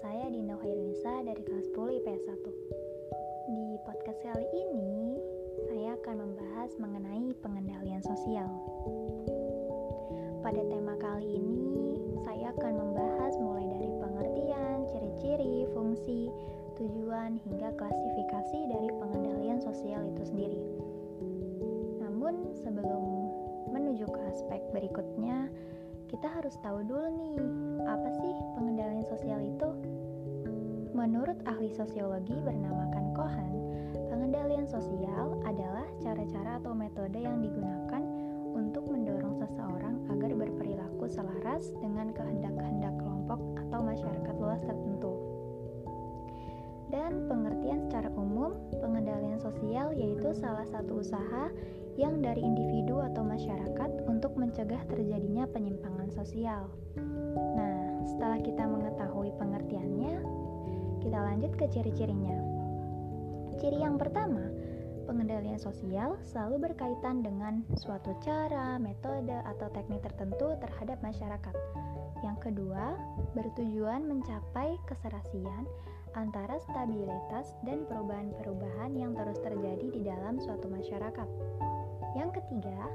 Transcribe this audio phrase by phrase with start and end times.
[0.00, 5.20] saya Dinda Khairunisa dari kelas 10 IPS 1 Di podcast kali ini,
[5.68, 8.48] saya akan membahas mengenai pengendalian sosial.
[10.40, 16.32] Pada tema kali ini, saya akan membahas mulai dari pengertian, ciri-ciri, fungsi,
[16.80, 20.60] tujuan, hingga klasifikasi dari pengendalian sosial itu sendiri.
[22.00, 23.04] Namun sebelum
[23.68, 25.52] menuju ke aspek berikutnya,
[26.20, 27.40] kita harus tahu dulu nih,
[27.88, 29.72] apa sih pengendalian sosial itu?
[30.92, 33.56] Menurut ahli sosiologi bernamakan Cohen,
[34.12, 38.04] pengendalian sosial adalah cara-cara atau metode yang digunakan
[38.52, 45.19] untuk mendorong seseorang agar berperilaku selaras dengan kehendak-kehendak kelompok atau masyarakat luas tertentu.
[46.90, 51.48] Dan pengertian secara umum, pengendalian sosial yaitu salah satu usaha
[51.94, 56.66] yang dari individu atau masyarakat untuk mencegah terjadinya penyimpangan sosial.
[57.54, 60.14] Nah, setelah kita mengetahui pengertiannya,
[61.02, 62.36] kita lanjut ke ciri-cirinya.
[63.62, 64.50] Ciri yang pertama,
[65.06, 71.54] pengendalian sosial selalu berkaitan dengan suatu cara, metode, atau teknik tertentu terhadap masyarakat.
[72.20, 72.96] Yang kedua,
[73.32, 75.64] bertujuan mencapai keserasian
[76.18, 81.28] antara stabilitas dan perubahan-perubahan yang terus terjadi di dalam suatu masyarakat.
[82.18, 82.90] Yang ketiga,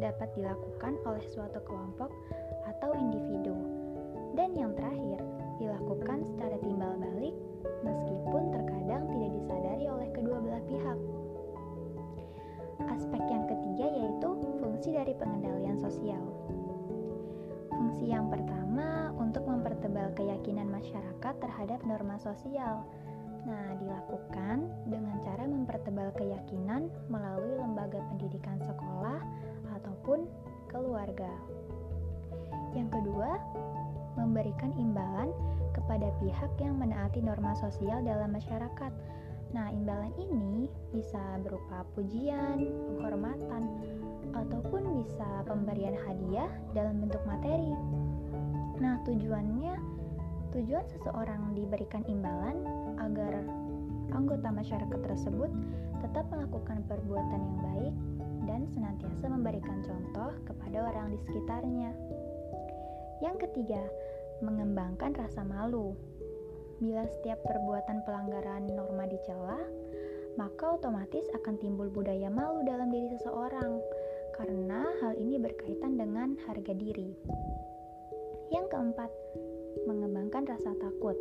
[0.00, 2.08] dapat dilakukan oleh suatu kelompok
[2.64, 3.56] atau individu.
[4.32, 5.20] Dan yang terakhir,
[18.78, 22.86] pertama untuk mempertebal keyakinan masyarakat terhadap norma sosial.
[23.42, 29.18] Nah, dilakukan dengan cara mempertebal keyakinan melalui lembaga pendidikan sekolah
[29.74, 30.30] ataupun
[30.70, 31.26] keluarga.
[32.70, 33.42] Yang kedua,
[34.14, 35.34] memberikan imbalan
[35.74, 38.94] kepada pihak yang menaati norma sosial dalam masyarakat.
[39.58, 42.62] Nah, imbalan ini bisa berupa pujian,
[42.94, 43.74] penghormatan,
[44.38, 46.46] ataupun bisa pemberian hadiah
[46.78, 47.74] dalam bentuk materi.
[48.78, 49.74] Nah, tujuannya
[50.54, 52.62] tujuan seseorang diberikan imbalan
[53.02, 53.42] agar
[54.14, 55.50] anggota masyarakat tersebut
[55.98, 57.94] tetap melakukan perbuatan yang baik
[58.46, 61.90] dan senantiasa memberikan contoh kepada orang di sekitarnya.
[63.18, 63.82] Yang ketiga,
[64.46, 65.98] mengembangkan rasa malu.
[66.78, 69.58] Bila setiap perbuatan pelanggaran norma dicela,
[70.38, 73.82] maka otomatis akan timbul budaya malu dalam diri seseorang
[74.38, 77.18] karena hal ini berkaitan dengan harga diri.
[78.48, 79.10] Yang keempat,
[79.84, 81.16] mengembangkan rasa takut.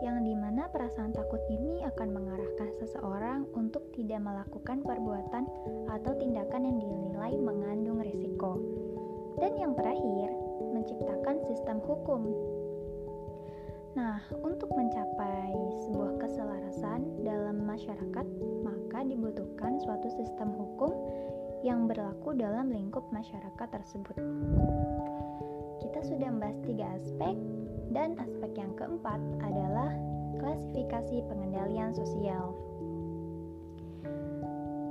[0.00, 5.44] Yang di mana perasaan takut ini akan mengarahkan seseorang untuk tidak melakukan perbuatan
[5.92, 8.60] atau tindakan yang dinilai mengandung risiko.
[9.36, 10.32] Dan yang terakhir,
[10.72, 12.24] menciptakan sistem hukum.
[13.96, 15.52] Nah, untuk mencapai
[15.88, 18.26] sebuah keselarasan dalam masyarakat,
[18.64, 20.92] maka dibutuhkan suatu sistem hukum
[21.64, 24.20] yang berlaku dalam lingkup masyarakat tersebut.
[26.16, 27.36] Sudah membahas tiga aspek,
[27.92, 29.92] dan aspek yang keempat adalah
[30.40, 32.56] klasifikasi pengendalian sosial.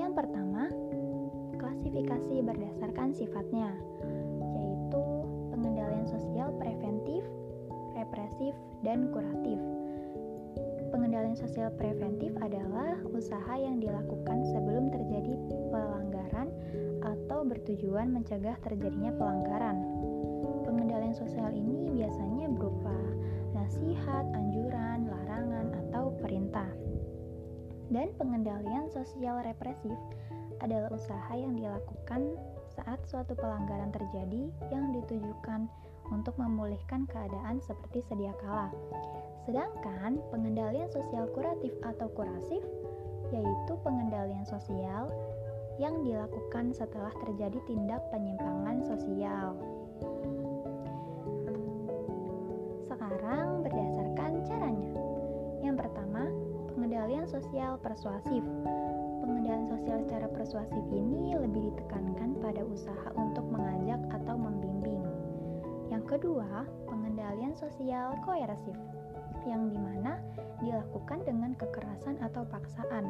[0.00, 0.72] Yang pertama,
[1.60, 3.68] klasifikasi berdasarkan sifatnya,
[4.56, 5.02] yaitu
[5.52, 7.20] pengendalian sosial preventif,
[8.00, 9.60] represif, dan kuratif.
[10.88, 15.36] Pengendalian sosial preventif adalah usaha yang dilakukan sebelum terjadi
[15.68, 16.48] pelanggaran
[17.04, 20.08] atau bertujuan mencegah terjadinya pelanggaran.
[20.80, 22.96] Pengendalian sosial ini biasanya berupa
[23.52, 26.72] nasihat, anjuran, larangan, atau perintah.
[27.92, 29.92] Dan pengendalian sosial represif
[30.64, 32.32] adalah usaha yang dilakukan
[32.72, 35.68] saat suatu pelanggaran terjadi yang ditujukan
[36.08, 38.72] untuk memulihkan keadaan seperti sedia kala.
[39.44, 42.64] Sedangkan pengendalian sosial kuratif atau kurasif
[43.28, 45.12] yaitu pengendalian sosial
[45.76, 49.60] yang dilakukan setelah terjadi tindak penyimpangan sosial.
[57.40, 58.44] Sosial persuasif.
[59.24, 65.00] Pengendalian sosial secara persuasif ini lebih ditekankan pada usaha untuk mengajak atau membimbing.
[65.88, 68.76] Yang kedua, pengendalian sosial koersif,
[69.48, 70.20] yang di mana
[70.60, 73.08] dilakukan dengan kekerasan atau paksaan.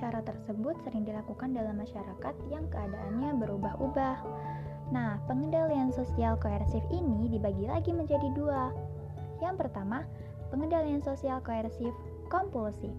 [0.00, 4.18] Cara tersebut sering dilakukan dalam masyarakat yang keadaannya berubah-ubah.
[4.88, 8.72] Nah, pengendalian sosial koersif ini dibagi lagi menjadi dua.
[9.44, 10.08] Yang pertama,
[10.48, 11.92] pengendalian sosial koersif
[12.34, 12.90] kompulsif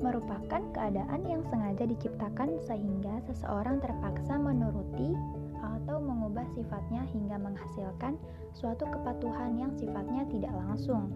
[0.00, 5.12] merupakan keadaan yang sengaja diciptakan sehingga seseorang terpaksa menuruti
[5.60, 8.16] atau mengubah sifatnya hingga menghasilkan
[8.56, 11.08] suatu kepatuhan yang sifatnya tidak langsung.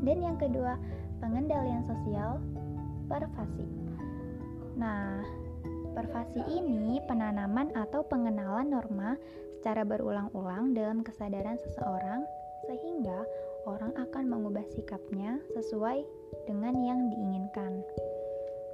[0.00, 0.80] Dan yang kedua,
[1.20, 2.40] pengendalian sosial
[3.08, 3.68] pervasi.
[4.76, 5.20] Nah,
[5.92, 9.16] pervasi ini penanaman atau pengenalan norma
[9.60, 12.24] secara berulang-ulang dalam kesadaran seseorang
[12.64, 13.24] sehingga
[13.68, 16.04] orang akan mengubah sikapnya sesuai
[16.46, 17.82] dengan yang diinginkan.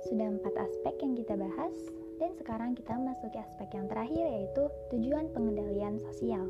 [0.06, 1.74] Sudah empat aspek yang kita bahas,
[2.16, 4.62] dan sekarang kita masuk ke aspek yang terakhir yaitu
[4.92, 6.48] tujuan pengendalian sosial.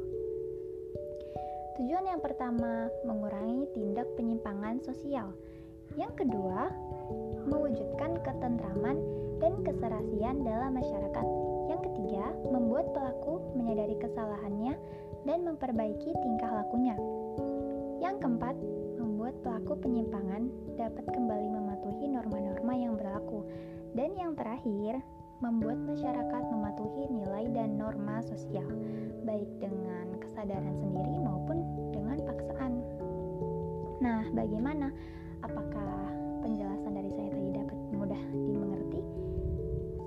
[1.77, 5.29] Tujuan yang pertama, mengurangi tindak penyimpangan sosial.
[5.93, 6.73] Yang kedua,
[7.45, 8.97] mewujudkan ketentraman
[9.39, 11.27] dan keserasian dalam masyarakat.
[11.69, 14.75] Yang ketiga, membuat pelaku menyadari kesalahannya
[15.29, 16.97] dan memperbaiki tingkah lakunya.
[18.07, 18.55] Yang keempat,
[19.03, 20.47] membuat pelaku penyimpangan
[20.79, 23.43] dapat kembali mematuhi norma-norma yang berlaku.
[23.99, 25.03] Dan yang terakhir,
[25.43, 28.63] membuat masyarakat mematuhi nilai dan norma sosial,
[29.27, 32.79] baik dengan kesadaran sendiri maupun dengan paksaan.
[33.99, 34.95] Nah, bagaimana?
[35.43, 36.15] Apakah
[36.47, 39.03] penjelasan dari saya tadi dapat mudah dimengerti?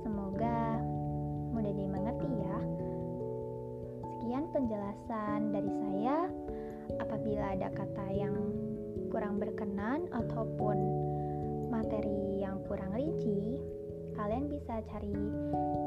[0.07, 0.80] Semoga
[1.51, 2.57] mudah dimengerti ya.
[4.07, 5.88] Sekian penjelasan dari saya
[7.19, 8.31] apabila ada kata yang
[9.12, 10.80] kurang berkenan ataupun
[11.68, 13.60] materi yang kurang rinci,
[14.16, 15.12] kalian bisa cari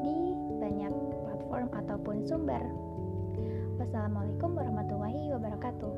[0.05, 0.17] di
[0.61, 0.93] banyak
[1.25, 2.61] platform ataupun sumber.
[3.81, 5.93] Wassalamualaikum warahmatullahi wabarakatuh.